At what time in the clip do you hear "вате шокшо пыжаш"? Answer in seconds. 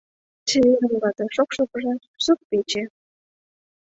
1.01-2.01